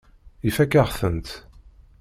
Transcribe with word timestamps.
Ifakk-aɣ-tent. 0.47 1.29